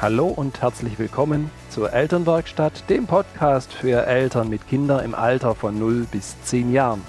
Hallo 0.00 0.28
und 0.28 0.62
herzlich 0.62 0.96
willkommen 1.00 1.50
zur 1.70 1.92
Elternwerkstatt, 1.92 2.88
dem 2.88 3.08
Podcast 3.08 3.72
für 3.72 4.06
Eltern 4.06 4.48
mit 4.48 4.68
Kindern 4.68 5.04
im 5.04 5.12
Alter 5.12 5.56
von 5.56 5.76
0 5.76 6.06
bis 6.12 6.40
10 6.42 6.72
Jahren. 6.72 7.02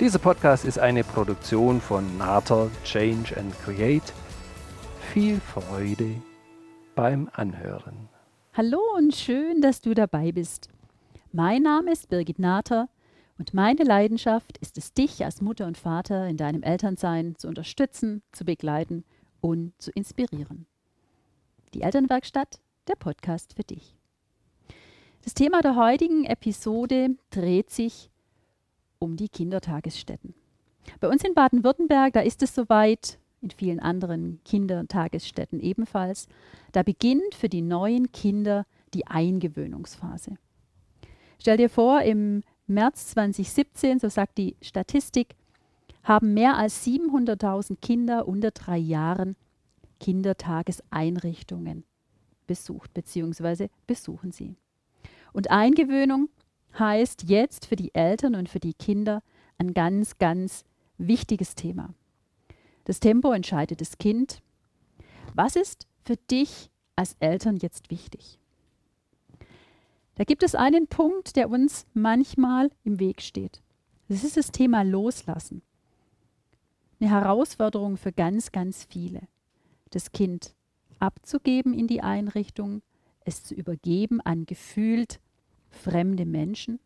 Dieser 0.00 0.18
Podcast 0.18 0.64
ist 0.64 0.78
eine 0.78 1.04
Produktion 1.04 1.78
von 1.78 2.16
Nater 2.16 2.70
Change 2.84 3.36
and 3.36 3.52
Create. 3.62 4.14
Viel 5.12 5.40
Freude 5.40 6.14
beim 6.94 7.28
Anhören. 7.34 8.08
Hallo 8.54 8.80
und 8.96 9.14
schön, 9.14 9.60
dass 9.60 9.82
du 9.82 9.92
dabei 9.92 10.32
bist. 10.32 10.70
Mein 11.32 11.64
Name 11.64 11.92
ist 11.92 12.08
Birgit 12.08 12.38
Nater 12.38 12.88
und 13.38 13.52
meine 13.52 13.84
Leidenschaft 13.84 14.56
ist 14.56 14.78
es, 14.78 14.94
dich 14.94 15.22
als 15.22 15.42
Mutter 15.42 15.66
und 15.66 15.76
Vater 15.76 16.28
in 16.28 16.38
deinem 16.38 16.62
Elternsein 16.62 17.34
zu 17.36 17.46
unterstützen, 17.46 18.22
zu 18.32 18.46
begleiten 18.46 19.04
und 19.42 19.74
zu 19.76 19.90
inspirieren. 19.90 20.64
Die 21.74 21.82
Elternwerkstatt, 21.82 22.60
der 22.88 22.96
Podcast 22.96 23.54
für 23.54 23.62
dich. 23.62 23.94
Das 25.22 25.34
Thema 25.34 25.60
der 25.60 25.76
heutigen 25.76 26.24
Episode 26.24 27.10
dreht 27.30 27.70
sich 27.70 28.10
um 28.98 29.16
die 29.16 29.28
Kindertagesstätten. 29.28 30.34
Bei 30.98 31.08
uns 31.08 31.22
in 31.22 31.34
Baden-Württemberg, 31.34 32.12
da 32.12 32.20
ist 32.20 32.42
es 32.42 32.54
soweit, 32.54 33.18
in 33.40 33.50
vielen 33.50 33.78
anderen 33.78 34.40
Kindertagesstätten 34.44 35.60
ebenfalls, 35.60 36.26
da 36.72 36.82
beginnt 36.82 37.34
für 37.34 37.48
die 37.48 37.62
neuen 37.62 38.10
Kinder 38.10 38.66
die 38.92 39.06
Eingewöhnungsphase. 39.06 40.38
Stell 41.38 41.56
dir 41.56 41.70
vor, 41.70 42.02
im 42.02 42.42
März 42.66 43.08
2017, 43.08 44.00
so 44.00 44.08
sagt 44.08 44.38
die 44.38 44.56
Statistik, 44.60 45.36
haben 46.02 46.34
mehr 46.34 46.56
als 46.56 46.84
700.000 46.84 47.76
Kinder 47.80 48.26
unter 48.26 48.50
drei 48.50 48.78
Jahren 48.78 49.36
Kindertageseinrichtungen 50.00 51.84
besucht 52.48 52.92
bzw. 52.94 53.68
besuchen 53.86 54.32
sie. 54.32 54.56
Und 55.32 55.52
Eingewöhnung 55.52 56.28
heißt 56.76 57.24
jetzt 57.28 57.66
für 57.66 57.76
die 57.76 57.94
Eltern 57.94 58.34
und 58.34 58.48
für 58.48 58.58
die 58.58 58.74
Kinder 58.74 59.22
ein 59.58 59.74
ganz, 59.74 60.18
ganz 60.18 60.64
wichtiges 60.98 61.54
Thema. 61.54 61.94
Das 62.84 62.98
Tempo 62.98 63.30
entscheidet 63.32 63.80
das 63.80 63.98
Kind. 63.98 64.42
Was 65.34 65.54
ist 65.54 65.86
für 66.04 66.16
dich 66.16 66.70
als 66.96 67.14
Eltern 67.20 67.56
jetzt 67.56 67.90
wichtig? 67.90 68.40
Da 70.16 70.24
gibt 70.24 70.42
es 70.42 70.54
einen 70.54 70.88
Punkt, 70.88 71.36
der 71.36 71.48
uns 71.50 71.86
manchmal 71.94 72.70
im 72.82 72.98
Weg 72.98 73.22
steht. 73.22 73.62
Das 74.08 74.24
ist 74.24 74.36
das 74.36 74.50
Thema 74.50 74.82
Loslassen. 74.82 75.62
Eine 76.98 77.10
Herausforderung 77.10 77.96
für 77.96 78.12
ganz, 78.12 78.50
ganz 78.50 78.84
viele 78.90 79.22
das 79.90 80.12
Kind 80.12 80.54
abzugeben 80.98 81.74
in 81.74 81.86
die 81.86 82.02
Einrichtung, 82.02 82.82
es 83.24 83.44
zu 83.44 83.54
übergeben 83.54 84.20
an 84.20 84.46
gefühlt 84.46 85.20
fremde 85.68 86.26
Menschen. 86.26 86.80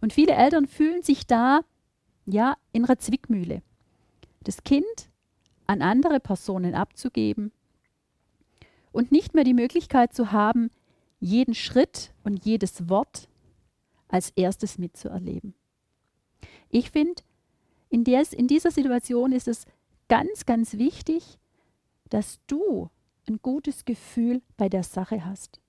Und 0.00 0.12
viele 0.12 0.34
Eltern 0.34 0.66
fühlen 0.66 1.02
sich 1.02 1.26
da 1.26 1.60
ja 2.24 2.56
in 2.72 2.84
einer 2.84 2.98
Zwickmühle. 2.98 3.62
Das 4.42 4.62
Kind 4.62 5.10
an 5.66 5.82
andere 5.82 6.20
Personen 6.20 6.74
abzugeben 6.74 7.52
und 8.92 9.12
nicht 9.12 9.34
mehr 9.34 9.44
die 9.44 9.54
Möglichkeit 9.54 10.14
zu 10.14 10.32
haben, 10.32 10.70
jeden 11.18 11.54
Schritt 11.54 12.12
und 12.24 12.44
jedes 12.44 12.88
Wort 12.88 13.28
als 14.08 14.30
erstes 14.30 14.78
mitzuerleben. 14.78 15.54
Ich 16.68 16.90
finde, 16.90 17.22
in, 17.88 18.04
in 18.04 18.46
dieser 18.46 18.70
Situation 18.70 19.32
ist 19.32 19.48
es 19.48 19.64
ganz, 20.08 20.46
ganz 20.46 20.74
wichtig, 20.74 21.38
dass 22.10 22.40
du 22.46 22.90
ein 23.28 23.40
gutes 23.42 23.84
Gefühl 23.84 24.42
bei 24.56 24.68
der 24.68 24.82
Sache 24.82 25.24
hast. 25.24 25.60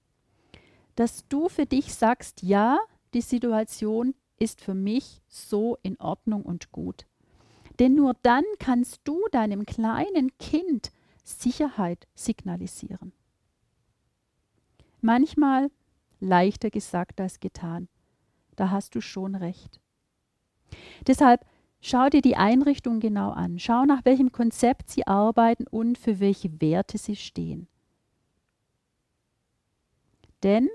Dass 0.95 1.27
du 1.27 1.49
für 1.49 1.65
dich 1.65 1.93
sagst, 1.93 2.43
ja, 2.43 2.79
die 3.13 3.21
Situation 3.21 4.13
ist 4.39 4.61
für 4.61 4.73
mich 4.73 5.21
so 5.27 5.77
in 5.81 5.99
Ordnung 5.99 6.43
und 6.43 6.71
gut. 6.71 7.05
Denn 7.79 7.95
nur 7.95 8.15
dann 8.21 8.43
kannst 8.59 9.01
du 9.03 9.21
deinem 9.31 9.65
kleinen 9.65 10.35
Kind 10.37 10.91
Sicherheit 11.23 12.07
signalisieren. 12.15 13.11
Manchmal 15.01 15.69
leichter 16.19 16.69
gesagt 16.69 17.21
als 17.21 17.39
getan. 17.39 17.87
Da 18.55 18.71
hast 18.71 18.95
du 18.95 19.01
schon 19.01 19.35
recht. 19.35 19.79
Deshalb 21.05 21.45
Schau 21.79 22.09
dir 22.09 22.21
die 22.21 22.35
Einrichtung 22.35 22.99
genau 22.99 23.31
an. 23.31 23.59
Schau 23.59 23.85
nach 23.85 24.03
welchem 24.03 24.31
Konzept 24.31 24.89
sie 24.89 25.05
arbeiten 25.05 25.65
und 25.67 25.97
für 25.97 26.19
welche 26.19 26.59
Werte 26.59 26.97
sie 26.97 27.15
stehen. 27.15 27.67
Denn 30.43 30.69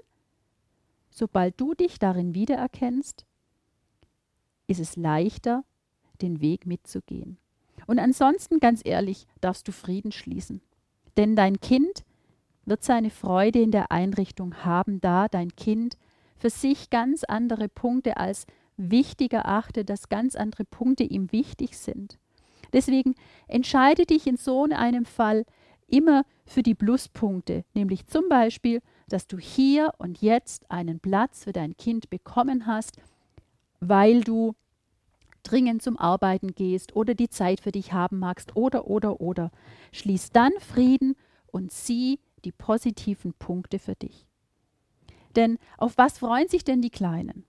sobald 1.10 1.60
du 1.60 1.74
dich 1.74 1.98
darin 1.98 2.34
wiedererkennst, 2.34 3.26
ist 4.66 4.80
es 4.80 4.96
leichter, 4.96 5.64
den 6.20 6.40
Weg 6.40 6.66
mitzugehen. 6.66 7.38
Und 7.86 7.98
ansonsten, 7.98 8.60
ganz 8.60 8.80
ehrlich, 8.84 9.26
darfst 9.40 9.66
du 9.66 9.72
Frieden 9.72 10.12
schließen. 10.12 10.62
Denn 11.16 11.36
dein 11.36 11.60
Kind 11.60 12.04
wird 12.64 12.82
seine 12.84 13.10
Freude 13.10 13.60
in 13.60 13.72
der 13.72 13.90
Einrichtung 13.90 14.64
haben, 14.64 15.00
da 15.00 15.28
dein 15.28 15.54
Kind 15.56 15.96
für 16.36 16.50
sich 16.50 16.90
ganz 16.90 17.24
andere 17.24 17.68
Punkte 17.68 18.16
als 18.16 18.46
wichtig 18.90 19.32
erachtet, 19.32 19.90
dass 19.90 20.08
ganz 20.08 20.36
andere 20.36 20.64
Punkte 20.64 21.04
ihm 21.04 21.30
wichtig 21.32 21.78
sind. 21.78 22.18
Deswegen 22.72 23.14
entscheide 23.48 24.06
dich 24.06 24.26
in 24.26 24.36
so 24.36 24.64
einem 24.64 25.04
Fall 25.04 25.44
immer 25.86 26.24
für 26.46 26.62
die 26.62 26.74
Pluspunkte, 26.74 27.64
nämlich 27.74 28.06
zum 28.06 28.28
Beispiel, 28.28 28.80
dass 29.08 29.26
du 29.26 29.38
hier 29.38 29.92
und 29.98 30.22
jetzt 30.22 30.70
einen 30.70 31.00
Platz 31.00 31.44
für 31.44 31.52
dein 31.52 31.76
Kind 31.76 32.08
bekommen 32.08 32.66
hast, 32.66 32.96
weil 33.80 34.22
du 34.22 34.54
dringend 35.42 35.82
zum 35.82 35.98
Arbeiten 35.98 36.54
gehst 36.54 36.96
oder 36.96 37.14
die 37.14 37.28
Zeit 37.28 37.60
für 37.60 37.72
dich 37.72 37.92
haben 37.92 38.18
magst 38.18 38.56
oder 38.56 38.86
oder 38.86 39.20
oder. 39.20 39.50
Schließ 39.92 40.30
dann 40.30 40.52
Frieden 40.60 41.14
und 41.48 41.72
sieh 41.72 42.20
die 42.44 42.52
positiven 42.52 43.34
Punkte 43.34 43.78
für 43.78 43.94
dich. 43.94 44.26
Denn 45.36 45.58
auf 45.78 45.98
was 45.98 46.18
freuen 46.18 46.48
sich 46.48 46.64
denn 46.64 46.80
die 46.80 46.90
Kleinen? 46.90 47.44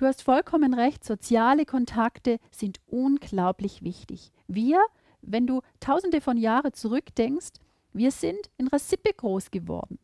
Du 0.00 0.06
hast 0.06 0.22
vollkommen 0.22 0.72
recht, 0.72 1.04
soziale 1.04 1.66
Kontakte 1.66 2.38
sind 2.50 2.80
unglaublich 2.86 3.82
wichtig. 3.82 4.32
Wir, 4.48 4.80
wenn 5.20 5.46
du 5.46 5.60
tausende 5.78 6.22
von 6.22 6.38
Jahren 6.38 6.72
zurückdenkst, 6.72 7.60
wir 7.92 8.10
sind 8.10 8.48
in 8.56 8.68
einer 8.68 8.78
Sippe 8.78 9.12
groß 9.12 9.50
geworden. 9.50 9.98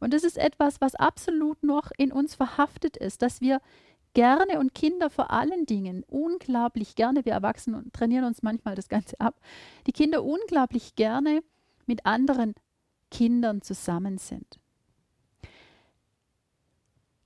Und 0.00 0.14
das 0.14 0.24
ist 0.24 0.38
etwas, 0.38 0.80
was 0.80 0.94
absolut 0.94 1.62
noch 1.62 1.90
in 1.98 2.10
uns 2.10 2.36
verhaftet 2.36 2.96
ist, 2.96 3.20
dass 3.20 3.42
wir 3.42 3.60
gerne 4.14 4.58
und 4.58 4.74
Kinder 4.74 5.10
vor 5.10 5.30
allen 5.30 5.66
Dingen 5.66 6.04
unglaublich 6.04 6.94
gerne, 6.94 7.26
wir 7.26 7.34
Erwachsenen 7.34 7.92
trainieren 7.92 8.24
uns 8.24 8.42
manchmal 8.42 8.76
das 8.76 8.88
Ganze 8.88 9.20
ab, 9.20 9.38
die 9.86 9.92
Kinder 9.92 10.24
unglaublich 10.24 10.94
gerne 10.94 11.42
mit 11.84 12.06
anderen 12.06 12.54
Kindern 13.10 13.60
zusammen 13.60 14.16
sind. 14.16 14.58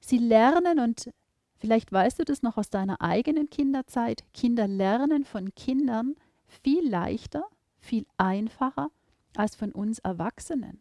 Sie 0.00 0.18
lernen 0.18 0.80
und 0.80 1.12
Vielleicht 1.58 1.92
weißt 1.92 2.18
du 2.18 2.24
das 2.24 2.42
noch 2.42 2.56
aus 2.56 2.70
deiner 2.70 3.00
eigenen 3.00 3.48
Kinderzeit. 3.50 4.24
Kinder 4.34 4.68
lernen 4.68 5.24
von 5.24 5.54
Kindern 5.54 6.14
viel 6.46 6.88
leichter, 6.88 7.44
viel 7.78 8.06
einfacher 8.16 8.90
als 9.36 9.56
von 9.56 9.72
uns 9.72 9.98
Erwachsenen. 9.98 10.80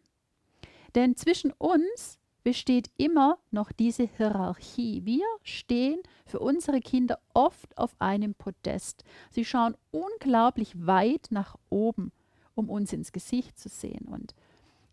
Denn 0.94 1.16
zwischen 1.16 1.52
uns 1.52 2.18
besteht 2.42 2.90
immer 2.96 3.38
noch 3.50 3.72
diese 3.72 4.04
Hierarchie. 4.04 5.04
Wir 5.04 5.24
stehen 5.42 6.00
für 6.24 6.38
unsere 6.38 6.80
Kinder 6.80 7.18
oft 7.34 7.76
auf 7.76 7.96
einem 7.98 8.34
Podest. 8.34 9.02
Sie 9.30 9.44
schauen 9.44 9.76
unglaublich 9.90 10.86
weit 10.86 11.26
nach 11.30 11.56
oben, 11.70 12.12
um 12.54 12.70
uns 12.70 12.92
ins 12.92 13.10
Gesicht 13.10 13.58
zu 13.58 13.68
sehen. 13.68 14.06
Und 14.06 14.34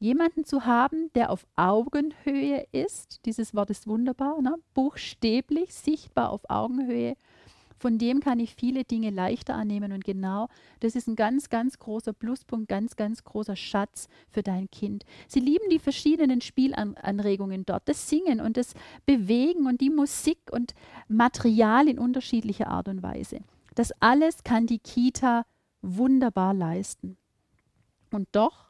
jemanden 0.04 0.44
zu 0.44 0.66
haben, 0.66 1.10
der 1.16 1.30
auf 1.30 1.48
Augenhöhe 1.56 2.68
ist. 2.74 3.26
Dieses 3.26 3.56
Wort 3.56 3.70
ist 3.70 3.88
wunderbar, 3.88 4.42
ne? 4.42 4.56
buchstäblich, 4.74 5.74
sichtbar 5.74 6.30
auf 6.30 6.42
Augenhöhe. 6.50 7.16
Von 7.80 7.98
dem 7.98 8.20
kann 8.20 8.40
ich 8.40 8.54
viele 8.54 8.84
Dinge 8.84 9.12
leichter 9.12 9.56
annehmen. 9.56 9.94
Und 9.94 10.04
genau 10.04 10.50
das 10.82 10.96
ist 10.96 11.08
ein 11.08 11.16
ganz, 11.16 11.50
ganz 11.50 11.80
großer 11.80 12.12
Pluspunkt, 12.12 12.68
ganz, 12.68 12.98
ganz 12.98 13.24
großer 13.24 13.56
Schatz 13.56 14.10
für 14.30 14.44
dein 14.44 14.70
Kind. 14.70 15.06
Sie 15.30 15.40
lieben 15.40 15.70
die 15.72 15.80
verschiedenen 15.80 16.42
Spielanregungen 16.42 17.66
dort, 17.66 17.88
das 17.88 18.10
Singen 18.10 18.42
und 18.42 18.58
das 18.58 18.74
Bewegen 19.06 19.68
und 19.68 19.80
die 19.80 19.90
Musik 19.90 20.40
und 20.52 20.74
Material 21.08 21.88
in 21.88 21.98
unterschiedlicher 21.98 22.68
Art 22.68 22.90
und 22.90 23.04
Weise. 23.04 23.40
Das 23.74 23.94
alles 24.02 24.44
kann 24.44 24.68
die 24.68 24.80
Kita 24.80 25.46
wunderbar 25.82 26.54
leisten. 26.54 27.18
Und 28.12 28.28
doch 28.34 28.63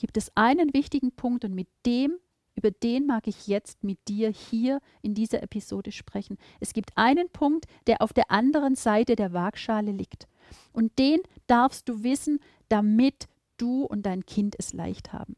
gibt 0.00 0.16
es 0.16 0.34
einen 0.34 0.72
wichtigen 0.72 1.12
Punkt 1.12 1.44
und 1.44 1.54
mit 1.54 1.68
dem, 1.84 2.14
über 2.56 2.70
den 2.70 3.06
mag 3.06 3.26
ich 3.26 3.46
jetzt 3.46 3.84
mit 3.84 3.98
dir 4.08 4.30
hier 4.30 4.80
in 5.02 5.14
dieser 5.14 5.42
Episode 5.42 5.92
sprechen. 5.92 6.38
Es 6.58 6.72
gibt 6.72 6.90
einen 6.96 7.28
Punkt, 7.28 7.66
der 7.86 8.00
auf 8.02 8.12
der 8.12 8.30
anderen 8.30 8.74
Seite 8.74 9.14
der 9.14 9.32
Waagschale 9.32 9.92
liegt. 9.92 10.26
Und 10.72 10.98
den 10.98 11.20
darfst 11.46 11.88
du 11.88 12.02
wissen, 12.02 12.40
damit 12.68 13.28
du 13.58 13.84
und 13.84 14.06
dein 14.06 14.24
Kind 14.24 14.56
es 14.58 14.72
leicht 14.72 15.12
haben. 15.12 15.36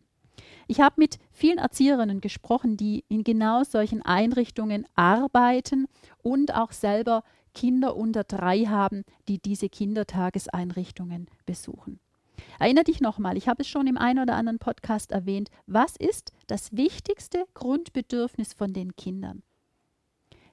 Ich 0.69 0.81
habe 0.81 0.94
mit 0.99 1.19
vielen 1.32 1.59
Erzieherinnen 1.59 2.20
gesprochen, 2.20 2.76
die 2.76 3.05
in 3.09 3.25
genau 3.25 3.64
solchen 3.64 4.00
Einrichtungen 4.03 4.87
arbeiten 4.94 5.87
und 6.23 6.55
auch 6.55 6.70
selber 6.70 7.25
Kinder 7.53 7.97
unter 7.97 8.23
drei 8.23 8.64
haben, 8.67 9.03
die 9.29 9.38
diese 9.38 9.69
Kindertageseinrichtungen 9.69 11.29
besuchen. 11.47 11.99
Erinnere 12.58 12.84
dich 12.84 13.00
nochmal, 13.00 13.36
ich 13.36 13.48
habe 13.48 13.62
es 13.62 13.68
schon 13.68 13.86
im 13.86 13.96
einen 13.96 14.20
oder 14.20 14.34
anderen 14.34 14.58
Podcast 14.58 15.12
erwähnt, 15.12 15.50
was 15.66 15.96
ist 15.96 16.32
das 16.46 16.76
wichtigste 16.76 17.44
Grundbedürfnis 17.54 18.52
von 18.52 18.72
den 18.72 18.96
Kindern? 18.96 19.42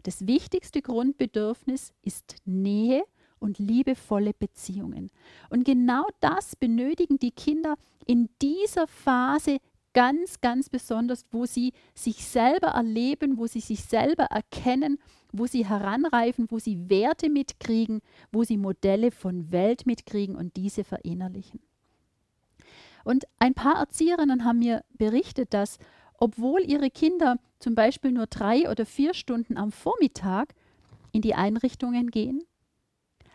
Das 0.04 0.28
wichtigste 0.28 0.82
Grundbedürfnis 0.82 1.94
ist 2.02 2.38
Nähe 2.46 3.04
und 3.40 3.60
liebevolle 3.60 4.34
Beziehungen. 4.34 5.12
Und 5.50 5.66
genau 5.66 6.06
das 6.20 6.56
benötigen 6.56 7.20
die 7.20 7.32
Kinder 7.32 7.76
in 8.06 8.30
dieser 8.42 8.88
Phase 8.88 9.58
ganz, 9.94 10.40
ganz 10.42 10.70
besonders, 10.70 11.26
wo 11.32 11.46
sie 11.46 11.74
sich 11.96 12.26
selber 12.26 12.70
erleben, 12.70 13.38
wo 13.38 13.48
sie 13.48 13.60
sich 13.60 13.84
selber 13.84 14.26
erkennen, 14.26 15.00
wo 15.32 15.46
sie 15.46 15.66
heranreifen, 15.66 16.48
wo 16.50 16.60
sie 16.60 16.90
Werte 16.90 17.30
mitkriegen, 17.30 18.02
wo 18.32 18.44
sie 18.44 18.58
Modelle 18.58 19.12
von 19.12 19.52
Welt 19.52 19.86
mitkriegen 19.86 20.36
und 20.36 20.56
diese 20.58 20.84
verinnerlichen. 20.84 21.60
Und 23.04 23.26
ein 23.40 23.54
paar 23.54 23.78
Erzieherinnen 23.78 24.46
haben 24.46 24.60
mir 24.60 24.84
berichtet, 24.98 25.54
dass 25.54 25.78
obwohl 26.18 26.62
ihre 26.62 26.90
Kinder 26.90 27.38
zum 27.60 27.76
Beispiel 27.76 28.12
nur 28.12 28.28
drei 28.28 28.70
oder 28.70 28.86
vier 28.86 29.14
Stunden 29.14 29.58
am 29.58 29.72
Vormittag 29.72 30.54
in 31.12 31.22
die 31.22 31.36
Einrichtungen 31.36 32.12
gehen, 32.12 32.44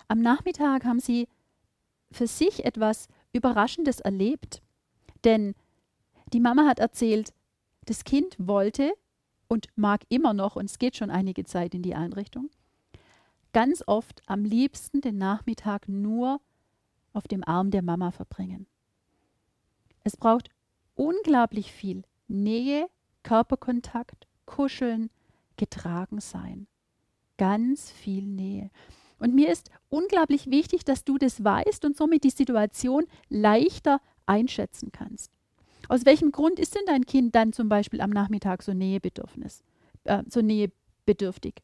am 0.09 0.21
Nachmittag 0.21 0.85
haben 0.85 1.01
sie 1.01 1.29
für 2.11 2.27
sich 2.27 2.65
etwas 2.65 3.09
Überraschendes 3.33 4.01
erlebt. 4.01 4.63
Denn 5.25 5.55
die 6.33 6.41
Mama 6.41 6.67
hat 6.67 6.79
erzählt, 6.79 7.33
das 7.87 8.05
Kind 8.05 8.37
wollte 8.39 8.93
und 9.49 9.67
mag 9.77 10.03
immer 10.09 10.35
noch, 10.35 10.57
und 10.57 10.67
es 10.67 10.79
geht 10.79 10.97
schon 10.97 11.11
einige 11.11 11.45
Zeit 11.45 11.75
in 11.75 11.83
die 11.83 11.95
Einrichtung, 11.95 12.51
ganz 13.53 13.83
oft 13.87 14.23
am 14.27 14.45
liebsten 14.45 15.01
den 15.01 15.19
Nachmittag 15.19 15.89
nur 15.89 16.41
auf 17.13 17.29
dem 17.29 17.45
Arm 17.45 17.71
der 17.71 17.83
Mama 17.83 18.11
verbringen. 18.11 18.67
Es 20.05 20.17
braucht 20.17 20.51
unglaublich 20.95 21.73
viel 21.73 22.03
Nähe, 22.29 22.87
Körperkontakt, 23.23 24.27
Kuscheln, 24.45 25.11
getragen 25.57 26.21
sein. 26.21 26.67
Ganz 27.39 27.91
viel 27.91 28.25
Nähe. 28.25 28.71
Und 29.19 29.35
mir 29.35 29.51
ist 29.51 29.71
unglaublich 29.89 30.51
wichtig, 30.51 30.85
dass 30.85 31.05
du 31.05 31.17
das 31.17 31.43
weißt 31.43 31.85
und 31.85 31.97
somit 31.97 32.25
die 32.25 32.31
Situation 32.31 33.05
leichter 33.29 34.01
einschätzen 34.27 34.93
kannst. 34.93 35.33
Aus 35.89 36.05
welchem 36.05 36.33
Grund 36.33 36.59
ist 36.59 36.75
denn 36.75 36.85
dein 36.87 37.07
Kind 37.07 37.35
dann 37.35 37.53
zum 37.53 37.69
Beispiel 37.69 38.01
am 38.01 38.11
Nachmittag 38.11 38.63
so 38.63 38.73
Nähebedürfnis, 38.73 39.63
äh, 40.05 40.23
so 40.29 40.41
nähebedürftig? 40.41 41.55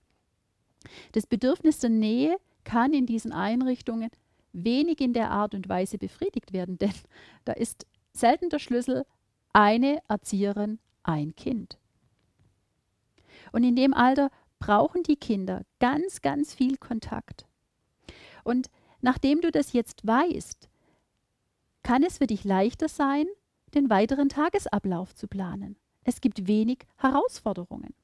Das 1.13 1.27
Bedürfnis 1.27 1.79
der 1.79 1.91
Nähe 1.91 2.37
kann 2.65 2.93
in 2.93 3.07
diesen 3.07 3.33
Einrichtungen 3.33 4.11
wenig 4.53 5.01
in 5.01 5.13
der 5.13 5.31
Art 5.31 5.55
und 5.55 5.69
Weise 5.69 5.99
befriedigt 5.99 6.53
werden, 6.53 6.79
denn 6.79 6.95
da 7.45 7.53
ist 7.53 7.87
selten 8.13 8.51
der 8.51 8.59
Schlüssel 8.59 9.05
eine 9.53 10.01
Erzieherin, 10.09 10.79
ein 11.03 11.35
Kind. 11.35 11.79
Und 13.53 13.65
in 13.65 13.77
dem 13.77 13.95
Alter 13.95 14.31
brauchen 14.59 15.03
die 15.03 15.17
Kinder 15.17 15.63
ganz, 15.81 16.21
ganz 16.21 16.55
viel 16.55 16.77
Kontakt. 16.77 17.47
Und 18.45 18.71
nachdem 19.01 19.41
du 19.41 19.51
das 19.51 19.73
jetzt 19.73 20.07
weißt, 20.07 20.69
kann 21.83 22.03
es 22.03 22.19
für 22.19 22.27
dich 22.27 22.45
leichter 22.45 22.89
sein, 22.89 23.27
den 23.75 23.89
weiteren 23.89 24.29
Tagesablauf 24.29 25.15
zu 25.15 25.27
planen. 25.27 25.77
Es 26.05 26.21
gibt 26.21 26.47
wenig 26.47 26.87
Herausforderungen. 26.97 27.95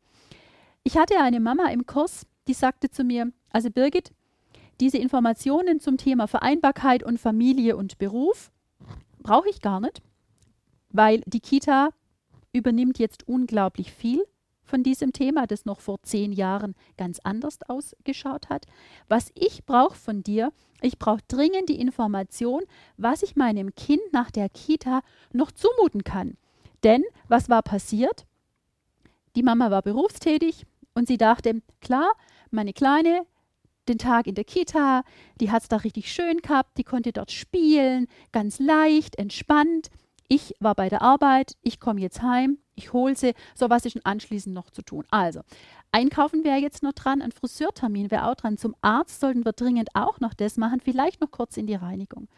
Ich 0.83 0.97
hatte 0.97 1.19
eine 1.21 1.41
Mama 1.41 1.69
im 1.71 1.87
Kurs, 1.87 2.27
die 2.49 2.55
sagte 2.55 2.91
zu 2.91 3.05
mir, 3.05 3.33
also 3.51 3.71
Birgit, 3.71 4.13
diese 4.81 4.99
Informationen 4.99 5.81
zum 5.81 5.97
Thema 5.97 6.29
Vereinbarkeit 6.29 7.03
und 7.03 7.19
Familie 7.19 7.77
und 7.77 7.99
Beruf 7.99 8.51
brauche 9.27 9.49
ich 9.49 9.61
gar 9.61 9.81
nicht, 9.81 10.03
weil 10.91 11.21
die 11.27 11.41
Kita 11.41 11.91
übernimmt 12.53 13.01
jetzt 13.01 13.27
unglaublich 13.27 13.91
viel 13.93 14.25
von 14.63 14.85
diesem 14.85 15.13
Thema, 15.13 15.49
das 15.49 15.65
noch 15.65 15.81
vor 15.81 16.01
zehn 16.03 16.31
Jahren 16.31 16.77
ganz 16.97 17.19
anders 17.25 17.59
ausgeschaut 17.69 18.49
hat. 18.51 18.67
Was 19.09 19.33
ich 19.35 19.65
brauche 19.65 19.97
von 19.97 20.23
dir, 20.23 20.53
ich 20.81 21.01
brauche 21.01 21.23
dringend 21.27 21.69
die 21.69 21.81
Information, 21.81 22.63
was 22.99 23.25
ich 23.25 23.35
meinem 23.35 23.75
Kind 23.75 24.01
nach 24.13 24.31
der 24.31 24.49
Kita 24.49 25.03
noch 25.33 25.51
zumuten 25.51 26.05
kann. 26.05 26.37
Denn 26.85 27.03
was 27.27 27.49
war 27.49 27.63
passiert? 27.63 28.27
Die 29.35 29.43
Mama 29.43 29.73
war 29.73 29.83
berufstätig 29.83 30.67
und 30.95 31.09
sie 31.09 31.19
dachte, 31.19 31.63
klar, 31.81 32.13
meine 32.53 32.73
Kleine, 32.73 33.27
den 33.89 33.99
Tag 33.99 34.27
in 34.27 34.35
der 34.35 34.45
Kita, 34.45 35.03
die 35.41 35.51
hat 35.51 35.63
es 35.63 35.69
da 35.69 35.77
richtig 35.77 36.13
schön 36.13 36.39
gehabt, 36.39 36.79
die 36.79 36.85
konnte 36.85 37.13
dort 37.13 37.33
spielen, 37.33 38.07
ganz 38.33 38.59
leicht, 38.59 39.19
entspannt. 39.19 39.89
Ich 40.29 40.55
war 40.59 40.75
bei 40.75 40.89
der 40.89 41.03
Arbeit, 41.03 41.53
ich 41.63 41.79
komme 41.79 42.01
jetzt 42.01 42.23
heim, 42.23 42.59
ich 42.75 42.93
hole 42.93 43.17
sie. 43.17 43.35
So, 43.55 43.71
was 43.71 43.85
ist 43.85 43.95
denn 43.95 44.05
anschließend 44.05 44.55
noch 44.55 44.71
zu 44.71 44.83
tun? 44.83 45.05
Also, 45.11 45.41
einkaufen 45.93 46.45
wäre 46.45 46.59
jetzt 46.59 46.83
noch 46.83 46.93
dran, 46.93 47.23
ein 47.23 47.33
Friseurtermin 47.33 48.11
wäre 48.11 48.29
auch 48.29 48.35
dran. 48.35 48.59
Zum 48.59 48.75
Arzt 48.83 49.21
sollten 49.21 49.45
wir 49.45 49.53
dringend 49.53 49.91
auch 49.95 50.21
noch 50.21 50.35
das 50.35 50.57
machen, 50.57 50.81
vielleicht 50.81 51.21
noch 51.21 51.31
kurz 51.31 51.57
in 51.57 51.67
die 51.67 51.75
Reinigung. 51.75 52.29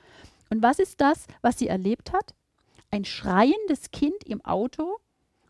Und 0.50 0.62
was 0.62 0.78
ist 0.78 1.00
das, 1.00 1.26
was 1.42 1.58
sie 1.58 1.68
erlebt 1.68 2.12
hat? 2.12 2.34
Ein 2.90 3.04
schreiendes 3.04 3.90
Kind 3.90 4.24
im 4.24 4.44
Auto 4.44 4.98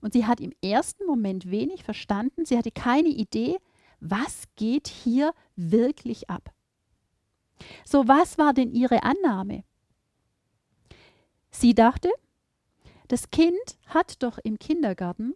und 0.00 0.12
sie 0.12 0.26
hat 0.26 0.40
im 0.40 0.52
ersten 0.62 1.06
Moment 1.06 1.50
wenig 1.50 1.84
verstanden. 1.84 2.44
Sie 2.44 2.56
hatte 2.56 2.70
keine 2.70 3.08
Idee, 3.08 3.58
was 4.00 4.44
geht 4.56 4.88
hier 4.88 5.32
wirklich 5.56 6.30
ab. 6.30 6.52
So, 7.84 8.06
was 8.06 8.38
war 8.38 8.52
denn 8.52 8.72
ihre 8.72 9.02
Annahme? 9.02 9.64
Sie 11.50 11.74
dachte, 11.74 12.10
das 13.08 13.30
Kind 13.30 13.78
hat 13.86 14.22
doch 14.22 14.38
im 14.38 14.58
Kindergarten 14.58 15.34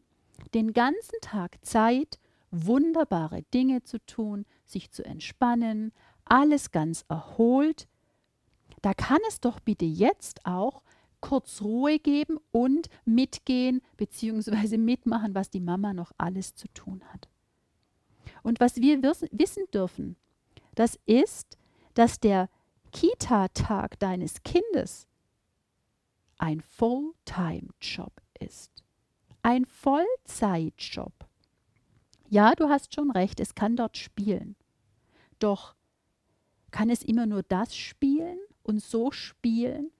den 0.54 0.72
ganzen 0.72 1.18
Tag 1.20 1.56
Zeit, 1.62 2.18
wunderbare 2.50 3.42
Dinge 3.54 3.82
zu 3.82 3.98
tun, 4.04 4.44
sich 4.64 4.90
zu 4.90 5.04
entspannen, 5.04 5.92
alles 6.24 6.70
ganz 6.70 7.04
erholt. 7.08 7.88
Da 8.82 8.94
kann 8.94 9.20
es 9.28 9.40
doch 9.40 9.58
bitte 9.60 9.86
jetzt 9.86 10.44
auch 10.44 10.82
kurz 11.20 11.62
Ruhe 11.62 11.98
geben 11.98 12.38
und 12.50 12.88
mitgehen 13.04 13.80
bzw. 13.96 14.76
mitmachen, 14.76 15.34
was 15.34 15.50
die 15.50 15.60
Mama 15.60 15.94
noch 15.94 16.12
alles 16.18 16.54
zu 16.54 16.68
tun 16.68 17.02
hat. 17.12 17.28
Und 18.42 18.60
was 18.60 18.76
wir 18.76 19.02
wissen 19.02 19.64
dürfen, 19.72 20.16
das 20.74 20.98
ist, 21.06 21.58
dass 21.94 22.20
der 22.20 22.48
Kita-Tag 22.92 23.98
deines 23.98 24.42
Kindes 24.42 25.06
ein 26.38 26.60
Fulltime-Job 26.60 28.12
ist. 28.40 28.70
Ein 29.42 29.64
Vollzeitjob. 29.64 31.12
Ja, 32.28 32.54
du 32.54 32.68
hast 32.68 32.94
schon 32.94 33.10
recht, 33.10 33.40
es 33.40 33.54
kann 33.54 33.76
dort 33.76 33.96
spielen. 33.96 34.56
Doch 35.38 35.74
kann 36.70 36.90
es 36.90 37.02
immer 37.02 37.26
nur 37.26 37.42
das 37.42 37.76
spielen 37.76 38.38
und 38.62 38.82
so 38.82 39.10
spielen, 39.10 39.90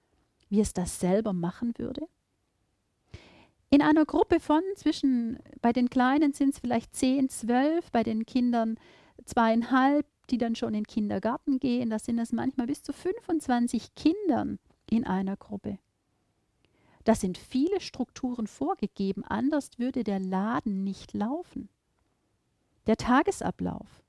wie 0.48 0.60
es 0.60 0.72
das 0.72 0.98
selber 0.98 1.32
machen 1.32 1.74
würde? 1.78 2.08
In 3.72 3.80
einer 3.80 4.04
Gruppe 4.04 4.38
von 4.38 4.60
zwischen, 4.76 5.38
bei 5.62 5.72
den 5.72 5.88
Kleinen 5.88 6.34
sind 6.34 6.50
es 6.50 6.58
vielleicht 6.58 6.94
10, 6.94 7.30
12, 7.30 7.90
bei 7.90 8.02
den 8.02 8.26
Kindern 8.26 8.78
zweieinhalb, 9.24 10.04
die 10.28 10.36
dann 10.36 10.54
schon 10.54 10.74
in 10.74 10.82
den 10.82 10.86
Kindergarten 10.86 11.58
gehen, 11.58 11.88
da 11.88 11.98
sind 11.98 12.18
es 12.18 12.32
manchmal 12.32 12.66
bis 12.66 12.82
zu 12.82 12.92
25 12.92 13.94
Kindern 13.94 14.58
in 14.90 15.06
einer 15.06 15.38
Gruppe. 15.38 15.78
Da 17.04 17.14
sind 17.14 17.38
viele 17.38 17.80
Strukturen 17.80 18.46
vorgegeben, 18.46 19.24
anders 19.24 19.70
würde 19.78 20.04
der 20.04 20.20
Laden 20.20 20.84
nicht 20.84 21.14
laufen. 21.14 21.70
Der 22.86 22.98
Tagesablauf, 22.98 24.02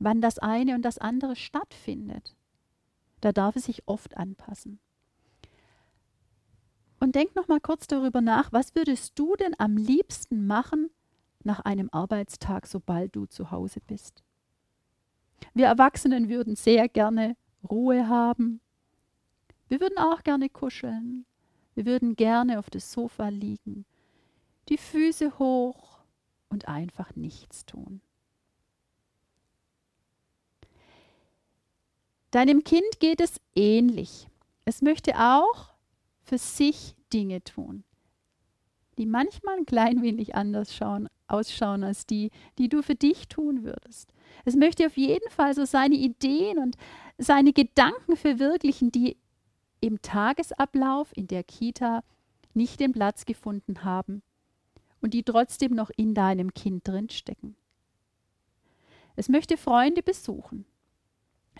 wann 0.00 0.20
das 0.20 0.40
eine 0.40 0.74
und 0.74 0.82
das 0.82 0.98
andere 0.98 1.36
stattfindet, 1.36 2.34
da 3.20 3.30
darf 3.30 3.54
es 3.54 3.66
sich 3.66 3.86
oft 3.86 4.16
anpassen. 4.16 4.80
Und 7.10 7.16
denk 7.16 7.34
noch 7.34 7.48
mal 7.48 7.58
kurz 7.58 7.88
darüber 7.88 8.20
nach, 8.20 8.52
was 8.52 8.76
würdest 8.76 9.18
du 9.18 9.34
denn 9.34 9.56
am 9.58 9.76
liebsten 9.76 10.46
machen 10.46 10.90
nach 11.42 11.58
einem 11.58 11.88
Arbeitstag, 11.90 12.68
sobald 12.68 13.16
du 13.16 13.26
zu 13.26 13.50
Hause 13.50 13.80
bist? 13.84 14.22
Wir 15.52 15.66
Erwachsenen 15.66 16.28
würden 16.28 16.54
sehr 16.54 16.88
gerne 16.88 17.36
Ruhe 17.68 18.06
haben, 18.06 18.60
wir 19.66 19.80
würden 19.80 19.98
auch 19.98 20.22
gerne 20.22 20.48
kuscheln. 20.48 21.26
Wir 21.74 21.84
würden 21.84 22.14
gerne 22.14 22.60
auf 22.60 22.70
das 22.70 22.92
Sofa 22.92 23.26
liegen, 23.26 23.84
die 24.68 24.78
Füße 24.78 25.36
hoch 25.40 25.98
und 26.48 26.68
einfach 26.68 27.16
nichts 27.16 27.66
tun. 27.66 28.00
Deinem 32.30 32.62
Kind 32.62 33.00
geht 33.00 33.20
es 33.20 33.40
ähnlich. 33.56 34.28
Es 34.64 34.80
möchte 34.80 35.18
auch 35.18 35.69
für 36.30 36.38
sich 36.38 36.94
Dinge 37.12 37.42
tun, 37.42 37.82
die 38.98 39.06
manchmal 39.06 39.56
ein 39.56 39.66
klein 39.66 40.00
wenig 40.00 40.36
anders 40.36 40.72
schauen, 40.72 41.08
ausschauen 41.26 41.82
als 41.82 42.06
die, 42.06 42.30
die 42.56 42.68
du 42.68 42.82
für 42.82 42.94
dich 42.94 43.26
tun 43.26 43.64
würdest. 43.64 44.12
Es 44.44 44.54
möchte 44.54 44.86
auf 44.86 44.96
jeden 44.96 45.28
Fall 45.30 45.56
so 45.56 45.64
seine 45.64 45.96
Ideen 45.96 46.58
und 46.58 46.76
seine 47.18 47.52
Gedanken 47.52 48.16
verwirklichen, 48.16 48.92
die 48.92 49.16
im 49.80 50.00
Tagesablauf 50.02 51.10
in 51.16 51.26
der 51.26 51.42
Kita 51.42 52.04
nicht 52.54 52.78
den 52.78 52.92
Platz 52.92 53.26
gefunden 53.26 53.82
haben 53.82 54.22
und 55.00 55.14
die 55.14 55.24
trotzdem 55.24 55.74
noch 55.74 55.90
in 55.96 56.14
deinem 56.14 56.54
Kind 56.54 56.86
drinstecken. 56.86 57.56
Es 59.16 59.28
möchte 59.28 59.56
Freunde 59.56 60.04
besuchen. 60.04 60.64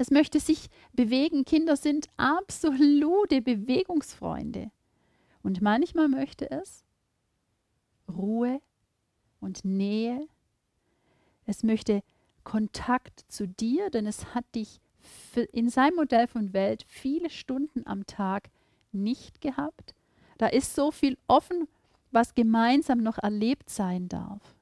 Es 0.01 0.11
möchte 0.11 0.41
sich 0.41 0.71
bewegen. 0.95 1.45
Kinder 1.45 1.77
sind 1.77 2.09
absolute 2.17 3.43
Bewegungsfreunde. 3.43 4.71
Und 5.43 5.61
manchmal 5.61 6.09
möchte 6.09 6.51
es 6.51 6.87
Ruhe 8.09 8.63
und 9.41 9.63
Nähe. 9.63 10.27
Es 11.45 11.63
möchte 11.65 12.03
Kontakt 12.45 13.27
zu 13.29 13.47
dir, 13.47 13.91
denn 13.91 14.07
es 14.07 14.35
hat 14.35 14.47
dich 14.55 14.81
in 15.53 15.69
seinem 15.69 15.97
Modell 15.97 16.29
von 16.29 16.55
Welt 16.55 16.87
viele 16.89 17.29
Stunden 17.29 17.87
am 17.87 18.07
Tag 18.07 18.49
nicht 18.93 19.43
gehabt. 19.43 19.95
Da 20.39 20.47
ist 20.47 20.75
so 20.75 20.91
viel 20.93 21.19
offen, 21.29 21.69
was 22.11 22.35
gemeinsam 22.35 23.03
noch 23.03 23.19
erlebt 23.19 23.69
sein 23.69 24.09
darf. 24.09 24.57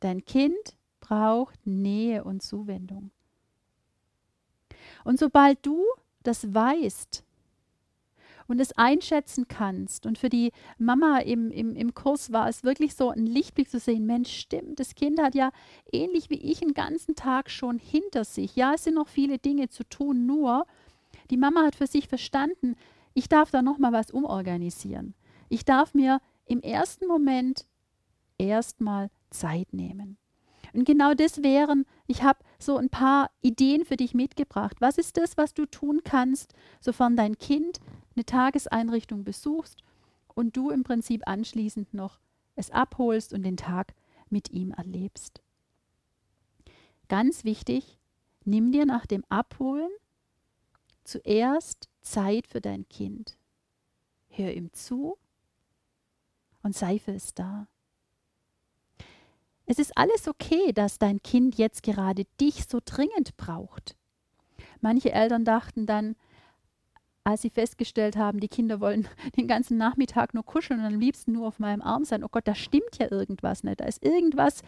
Dein 0.00 0.24
Kind 0.24 0.76
braucht 1.08 1.66
Nähe 1.66 2.22
und 2.22 2.42
Zuwendung. 2.42 3.10
Und 5.04 5.18
sobald 5.18 5.64
du 5.64 5.84
das 6.22 6.52
weißt, 6.52 7.24
und 8.48 8.60
es 8.60 8.72
einschätzen 8.72 9.46
kannst. 9.46 10.06
Und 10.06 10.18
für 10.18 10.30
die 10.30 10.52
Mama 10.78 11.18
im, 11.18 11.50
im, 11.50 11.76
im 11.76 11.94
Kurs 11.94 12.32
war 12.32 12.48
es 12.48 12.64
wirklich 12.64 12.94
so 12.94 13.10
ein 13.10 13.26
Lichtblick 13.26 13.70
zu 13.70 13.78
sehen, 13.78 14.06
Mensch, 14.06 14.34
stimmt, 14.34 14.80
das 14.80 14.94
Kind 14.94 15.20
hat 15.20 15.34
ja 15.34 15.50
ähnlich 15.92 16.30
wie 16.30 16.40
ich 16.40 16.62
einen 16.62 16.72
ganzen 16.72 17.14
Tag 17.14 17.50
schon 17.50 17.78
hinter 17.78 18.24
sich. 18.24 18.56
Ja, 18.56 18.72
es 18.72 18.84
sind 18.84 18.94
noch 18.94 19.08
viele 19.08 19.38
Dinge 19.38 19.68
zu 19.68 19.84
tun, 19.84 20.24
nur 20.24 20.66
die 21.30 21.36
Mama 21.36 21.62
hat 21.66 21.76
für 21.76 21.86
sich 21.86 22.08
verstanden, 22.08 22.74
ich 23.12 23.28
darf 23.28 23.50
da 23.50 23.60
nochmal 23.60 23.92
was 23.92 24.10
umorganisieren. 24.10 25.14
Ich 25.50 25.66
darf 25.66 25.92
mir 25.92 26.20
im 26.46 26.62
ersten 26.62 27.06
Moment 27.06 27.66
erstmal 28.38 29.10
Zeit 29.28 29.74
nehmen. 29.74 30.16
Und 30.72 30.84
genau 30.84 31.14
das 31.14 31.42
wären, 31.42 31.84
ich 32.06 32.22
habe 32.22 32.40
so 32.58 32.76
ein 32.76 32.90
paar 32.90 33.30
Ideen 33.40 33.84
für 33.84 33.96
dich 33.96 34.14
mitgebracht. 34.14 34.76
Was 34.80 34.98
ist 34.98 35.16
das, 35.16 35.36
was 35.36 35.54
du 35.54 35.66
tun 35.66 36.02
kannst, 36.04 36.54
sofern 36.80 37.16
dein 37.16 37.38
Kind 37.38 37.80
eine 38.14 38.24
Tageseinrichtung 38.24 39.24
besuchst 39.24 39.82
und 40.34 40.56
du 40.56 40.70
im 40.70 40.84
Prinzip 40.84 41.26
anschließend 41.26 41.94
noch 41.94 42.18
es 42.58 42.70
abholst 42.70 43.32
und 43.32 43.42
den 43.42 43.56
Tag 43.56 43.94
mit 44.28 44.50
ihm 44.50 44.72
erlebst. 44.72 45.40
Ganz 47.08 47.44
wichtig, 47.44 47.98
nimm 48.44 48.72
dir 48.72 48.84
nach 48.84 49.06
dem 49.06 49.24
Abholen 49.28 49.90
zuerst 51.04 51.88
Zeit 52.02 52.46
für 52.46 52.60
dein 52.60 52.88
Kind. 52.88 53.38
Hör 54.28 54.52
ihm 54.52 54.72
zu 54.72 55.16
und 56.62 56.74
sei 56.76 56.98
für 56.98 57.12
es 57.12 57.32
da. 57.32 57.68
Es 59.70 59.78
ist 59.78 59.96
alles 59.98 60.26
okay, 60.26 60.72
dass 60.72 60.98
dein 60.98 61.22
Kind 61.22 61.58
jetzt 61.58 61.82
gerade 61.82 62.24
dich 62.40 62.64
so 62.66 62.80
dringend 62.82 63.36
braucht. 63.36 63.96
Manche 64.80 65.12
Eltern 65.12 65.44
dachten 65.44 65.84
dann, 65.84 66.16
als 67.22 67.42
sie 67.42 67.50
festgestellt 67.50 68.16
haben, 68.16 68.40
die 68.40 68.48
Kinder 68.48 68.80
wollen 68.80 69.06
den 69.36 69.46
ganzen 69.46 69.76
Nachmittag 69.76 70.32
nur 70.32 70.42
kuscheln 70.44 70.80
und 70.80 70.86
am 70.86 70.98
liebsten 70.98 71.32
nur 71.32 71.46
auf 71.46 71.58
meinem 71.58 71.82
Arm 71.82 72.04
sein. 72.04 72.24
Oh 72.24 72.28
Gott, 72.30 72.48
da 72.48 72.54
stimmt 72.54 72.98
ja 72.98 73.12
irgendwas 73.12 73.62
nicht. 73.62 73.80
Da 73.80 73.84
ist 73.84 74.02
irgendwas 74.02 74.62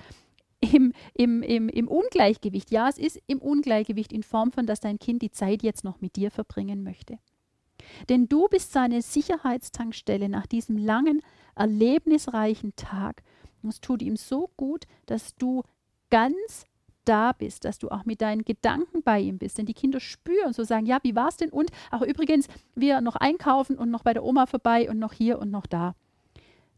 im, 0.60 0.92
im, 1.14 1.42
im, 1.42 1.70
im 1.70 1.88
Ungleichgewicht. 1.88 2.70
Ja, 2.70 2.86
es 2.90 2.98
ist 2.98 3.18
im 3.26 3.38
Ungleichgewicht 3.38 4.12
in 4.12 4.22
Form 4.22 4.52
von, 4.52 4.66
dass 4.66 4.80
dein 4.80 4.98
Kind 4.98 5.22
die 5.22 5.30
Zeit 5.30 5.62
jetzt 5.62 5.82
noch 5.82 6.02
mit 6.02 6.16
dir 6.16 6.30
verbringen 6.30 6.82
möchte. 6.82 7.18
Denn 8.10 8.28
du 8.28 8.48
bist 8.48 8.72
seine 8.72 9.00
Sicherheitstankstelle 9.00 10.28
nach 10.28 10.46
diesem 10.46 10.76
langen, 10.76 11.22
erlebnisreichen 11.56 12.76
Tag. 12.76 13.22
Es 13.68 13.80
tut 13.80 14.02
ihm 14.02 14.16
so 14.16 14.50
gut, 14.56 14.86
dass 15.06 15.34
du 15.36 15.62
ganz 16.10 16.64
da 17.04 17.32
bist, 17.32 17.64
dass 17.64 17.78
du 17.78 17.88
auch 17.88 18.04
mit 18.04 18.20
deinen 18.20 18.44
Gedanken 18.44 19.02
bei 19.02 19.20
ihm 19.20 19.38
bist. 19.38 19.58
Denn 19.58 19.66
die 19.66 19.74
Kinder 19.74 20.00
spüren, 20.00 20.52
so 20.52 20.64
sagen, 20.64 20.86
ja, 20.86 20.98
wie 21.02 21.16
war 21.16 21.28
es 21.28 21.36
denn? 21.36 21.50
Und 21.50 21.70
auch 21.90 22.02
übrigens, 22.02 22.46
wir 22.74 23.00
noch 23.00 23.16
einkaufen 23.16 23.76
und 23.76 23.90
noch 23.90 24.02
bei 24.02 24.12
der 24.12 24.24
Oma 24.24 24.46
vorbei 24.46 24.88
und 24.88 24.98
noch 24.98 25.12
hier 25.12 25.38
und 25.38 25.50
noch 25.50 25.66
da. 25.66 25.94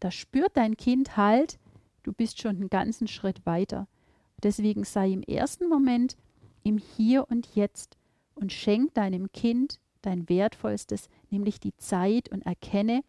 Da 0.01 0.11
spürt 0.11 0.57
dein 0.57 0.77
Kind 0.77 1.17
halt, 1.17 1.59
du 2.03 2.13
bist 2.13 2.41
schon 2.41 2.57
einen 2.57 2.71
ganzen 2.71 3.09
Schritt 3.09 3.45
weiter. 3.47 3.87
Deswegen 4.43 4.85
sei 4.85 5.11
im 5.11 5.23
ersten 5.23 5.69
Moment 5.69 6.17
im 6.65 6.79
Hier 6.79 7.29
und 7.31 7.55
Jetzt 7.55 7.97
und 8.35 8.53
schenk 8.53 8.95
deinem 8.95 9.31
Kind 9.33 9.79
dein 10.01 10.29
Wertvollstes, 10.29 11.09
nämlich 11.31 11.61
die 11.61 11.77
Zeit 11.77 12.29
und 12.31 12.43
erkenne, 12.43 13.03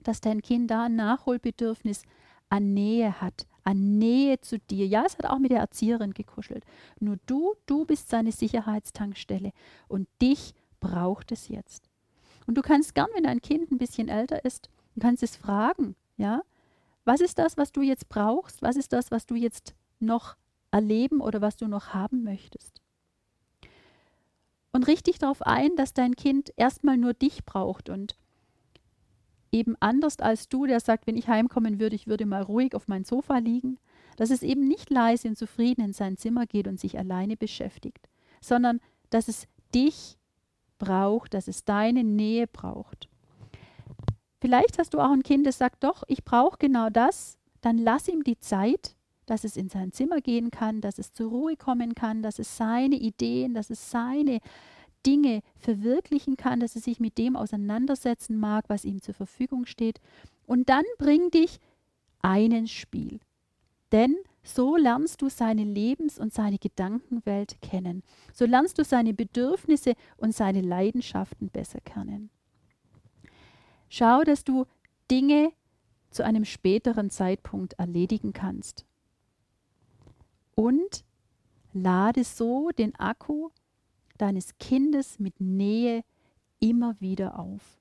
dass 0.00 0.20
dein 0.20 0.42
Kind 0.42 0.70
da 0.70 0.84
ein 0.84 0.96
Nachholbedürfnis 0.96 2.02
an 2.52 2.74
Nähe 2.74 3.18
hat, 3.22 3.46
an 3.64 3.98
Nähe 3.98 4.38
zu 4.42 4.58
dir. 4.58 4.86
Ja, 4.86 5.04
es 5.06 5.16
hat 5.16 5.24
auch 5.24 5.38
mit 5.38 5.52
der 5.52 5.60
Erzieherin 5.60 6.12
gekuschelt. 6.12 6.64
Nur 7.00 7.16
du, 7.24 7.54
du 7.64 7.86
bist 7.86 8.10
seine 8.10 8.30
Sicherheitstankstelle 8.30 9.52
und 9.88 10.06
dich 10.20 10.52
braucht 10.78 11.32
es 11.32 11.48
jetzt. 11.48 11.88
Und 12.46 12.58
du 12.58 12.60
kannst 12.60 12.94
gern, 12.94 13.08
wenn 13.14 13.24
dein 13.24 13.40
Kind 13.40 13.70
ein 13.70 13.78
bisschen 13.78 14.08
älter 14.08 14.44
ist, 14.44 14.68
du 14.94 15.00
kannst 15.00 15.22
es 15.22 15.34
fragen, 15.34 15.96
ja, 16.18 16.42
was 17.06 17.22
ist 17.22 17.38
das, 17.38 17.56
was 17.56 17.72
du 17.72 17.80
jetzt 17.80 18.10
brauchst? 18.10 18.60
Was 18.60 18.76
ist 18.76 18.92
das, 18.92 19.10
was 19.10 19.24
du 19.24 19.34
jetzt 19.34 19.74
noch 19.98 20.36
erleben 20.70 21.22
oder 21.22 21.40
was 21.40 21.56
du 21.56 21.68
noch 21.68 21.94
haben 21.94 22.22
möchtest? 22.22 22.82
Und 24.72 24.86
richte 24.86 25.10
dich 25.10 25.18
darauf 25.18 25.40
ein, 25.40 25.74
dass 25.76 25.94
dein 25.94 26.16
Kind 26.16 26.52
erstmal 26.56 26.98
nur 26.98 27.14
dich 27.14 27.46
braucht 27.46 27.88
und 27.88 28.14
eben 29.52 29.76
anders 29.80 30.18
als 30.18 30.48
du, 30.48 30.66
der 30.66 30.80
sagt, 30.80 31.06
wenn 31.06 31.16
ich 31.16 31.28
heimkommen 31.28 31.78
würde, 31.78 31.94
ich 31.94 32.06
würde 32.06 32.26
mal 32.26 32.42
ruhig 32.42 32.74
auf 32.74 32.88
mein 32.88 33.04
Sofa 33.04 33.38
liegen, 33.38 33.78
dass 34.16 34.30
es 34.30 34.42
eben 34.42 34.66
nicht 34.66 34.90
leise 34.90 35.28
und 35.28 35.36
zufrieden 35.36 35.84
in 35.84 35.92
sein 35.92 36.16
Zimmer 36.16 36.46
geht 36.46 36.66
und 36.66 36.80
sich 36.80 36.98
alleine 36.98 37.36
beschäftigt, 37.36 38.08
sondern 38.40 38.80
dass 39.10 39.28
es 39.28 39.46
dich 39.74 40.18
braucht, 40.78 41.34
dass 41.34 41.48
es 41.48 41.64
deine 41.64 42.02
Nähe 42.02 42.46
braucht. 42.46 43.08
Vielleicht 44.40 44.78
hast 44.78 44.94
du 44.94 44.98
auch 44.98 45.12
ein 45.12 45.22
Kind, 45.22 45.46
das 45.46 45.58
sagt, 45.58 45.84
doch, 45.84 46.02
ich 46.08 46.24
brauche 46.24 46.56
genau 46.58 46.90
das, 46.90 47.38
dann 47.60 47.78
lass 47.78 48.08
ihm 48.08 48.24
die 48.24 48.38
Zeit, 48.38 48.96
dass 49.26 49.44
es 49.44 49.56
in 49.56 49.68
sein 49.68 49.92
Zimmer 49.92 50.20
gehen 50.20 50.50
kann, 50.50 50.80
dass 50.80 50.98
es 50.98 51.12
zur 51.12 51.30
Ruhe 51.30 51.56
kommen 51.56 51.94
kann, 51.94 52.22
dass 52.22 52.40
es 52.40 52.56
seine 52.56 52.96
Ideen, 52.96 53.54
dass 53.54 53.70
es 53.70 53.90
seine 53.90 54.40
Dinge 55.06 55.42
verwirklichen 55.56 56.36
kann, 56.36 56.60
dass 56.60 56.74
er 56.76 56.82
sich 56.82 57.00
mit 57.00 57.18
dem 57.18 57.36
auseinandersetzen 57.36 58.38
mag, 58.38 58.64
was 58.68 58.84
ihm 58.84 59.02
zur 59.02 59.14
Verfügung 59.14 59.66
steht. 59.66 60.00
Und 60.46 60.68
dann 60.68 60.84
bring 60.98 61.30
dich 61.30 61.58
ein 62.20 62.52
ins 62.52 62.70
Spiel. 62.70 63.20
Denn 63.90 64.16
so 64.42 64.76
lernst 64.76 65.22
du 65.22 65.28
seine 65.28 65.64
Lebens- 65.64 66.18
und 66.18 66.32
seine 66.32 66.58
Gedankenwelt 66.58 67.60
kennen. 67.60 68.02
So 68.32 68.44
lernst 68.46 68.78
du 68.78 68.84
seine 68.84 69.14
Bedürfnisse 69.14 69.94
und 70.16 70.34
seine 70.34 70.62
Leidenschaften 70.62 71.48
besser 71.48 71.80
kennen. 71.80 72.30
Schau, 73.88 74.22
dass 74.22 74.42
du 74.44 74.64
Dinge 75.10 75.52
zu 76.10 76.24
einem 76.24 76.44
späteren 76.44 77.10
Zeitpunkt 77.10 77.74
erledigen 77.74 78.32
kannst. 78.32 78.84
Und 80.54 81.04
lade 81.72 82.24
so 82.24 82.70
den 82.70 82.94
Akku 82.96 83.50
deines 84.22 84.56
Kindes 84.58 85.18
mit 85.18 85.40
Nähe 85.40 86.04
immer 86.60 86.94
wieder 87.00 87.38
auf. 87.38 87.80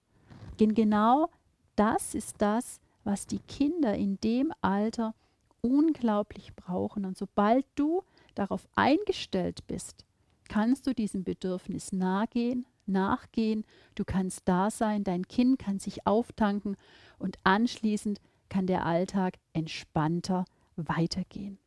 Denn 0.59 0.73
genau 0.73 1.29
das 1.75 2.15
ist 2.15 2.35
das, 2.39 2.79
was 3.03 3.27
die 3.27 3.39
Kinder 3.39 3.95
in 3.95 4.19
dem 4.21 4.51
Alter 4.61 5.13
unglaublich 5.61 6.55
brauchen. 6.55 7.05
Und 7.05 7.17
sobald 7.17 7.65
du 7.75 8.03
darauf 8.35 8.67
eingestellt 8.75 9.65
bist, 9.67 10.05
kannst 10.47 10.87
du 10.87 10.93
diesem 10.93 11.23
Bedürfnis 11.23 11.91
nahegehen, 11.91 12.65
nachgehen, 12.85 13.63
du 13.95 14.03
kannst 14.03 14.41
da 14.45 14.69
sein, 14.69 15.03
dein 15.03 15.27
Kind 15.27 15.59
kann 15.59 15.79
sich 15.79 16.05
auftanken 16.07 16.75
und 17.19 17.37
anschließend 17.43 18.19
kann 18.49 18.67
der 18.67 18.85
Alltag 18.85 19.37
entspannter 19.53 20.45
weitergehen. 20.75 21.57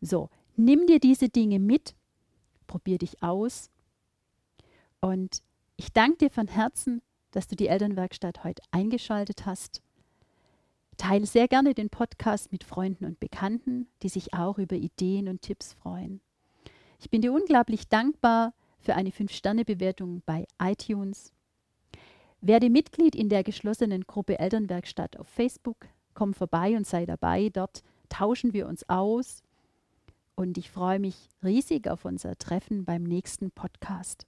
So, 0.00 0.30
nimm 0.56 0.86
dir 0.86 0.98
diese 0.98 1.28
Dinge 1.28 1.58
mit 1.58 1.94
probier 2.66 2.98
dich 2.98 3.22
aus. 3.22 3.70
Und 5.00 5.42
ich 5.76 5.92
danke 5.92 6.18
dir 6.18 6.30
von 6.30 6.48
Herzen, 6.48 7.02
dass 7.30 7.48
du 7.48 7.56
die 7.56 7.68
Elternwerkstatt 7.68 8.44
heute 8.44 8.62
eingeschaltet 8.70 9.46
hast. 9.46 9.82
Teile 10.96 11.26
sehr 11.26 11.48
gerne 11.48 11.74
den 11.74 11.90
Podcast 11.90 12.52
mit 12.52 12.64
Freunden 12.64 13.04
und 13.04 13.20
Bekannten, 13.20 13.88
die 14.02 14.08
sich 14.08 14.32
auch 14.32 14.58
über 14.58 14.76
Ideen 14.76 15.28
und 15.28 15.42
Tipps 15.42 15.74
freuen. 15.74 16.20
Ich 16.98 17.10
bin 17.10 17.20
dir 17.20 17.32
unglaublich 17.32 17.88
dankbar 17.88 18.54
für 18.78 18.94
eine 18.94 19.10
5-Sterne-Bewertung 19.10 20.22
bei 20.24 20.46
iTunes. 20.58 21.32
Werde 22.40 22.70
Mitglied 22.70 23.14
in 23.14 23.28
der 23.28 23.44
geschlossenen 23.44 24.06
Gruppe 24.06 24.38
Elternwerkstatt 24.38 25.18
auf 25.18 25.28
Facebook. 25.28 25.86
Komm 26.14 26.32
vorbei 26.32 26.76
und 26.76 26.86
sei 26.86 27.04
dabei. 27.04 27.50
Dort 27.50 27.82
tauschen 28.08 28.54
wir 28.54 28.66
uns 28.66 28.88
aus. 28.88 29.42
Und 30.36 30.58
ich 30.58 30.70
freue 30.70 30.98
mich 30.98 31.16
riesig 31.42 31.88
auf 31.88 32.04
unser 32.04 32.36
Treffen 32.36 32.84
beim 32.84 33.02
nächsten 33.02 33.50
Podcast. 33.50 34.26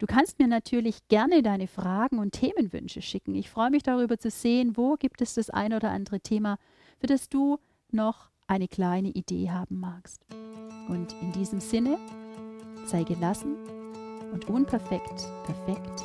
Du 0.00 0.06
kannst 0.06 0.38
mir 0.38 0.48
natürlich 0.48 1.06
gerne 1.08 1.42
deine 1.42 1.68
Fragen 1.68 2.18
und 2.18 2.32
Themenwünsche 2.32 3.02
schicken. 3.02 3.34
Ich 3.34 3.48
freue 3.48 3.70
mich 3.70 3.84
darüber 3.84 4.18
zu 4.18 4.30
sehen, 4.30 4.76
wo 4.76 4.94
gibt 4.94 5.20
es 5.20 5.34
das 5.34 5.50
ein 5.50 5.72
oder 5.72 5.90
andere 5.90 6.20
Thema, 6.20 6.58
für 6.98 7.06
das 7.06 7.28
du 7.28 7.58
noch 7.90 8.30
eine 8.48 8.68
kleine 8.68 9.08
Idee 9.08 9.50
haben 9.50 9.78
magst. 9.78 10.24
Und 10.88 11.14
in 11.20 11.32
diesem 11.32 11.60
Sinne, 11.60 11.98
sei 12.86 13.04
gelassen 13.04 13.56
und 14.32 14.48
unperfekt, 14.48 15.28
perfekt, 15.44 16.04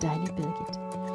deine 0.00 0.32
Birgit. 0.32 1.05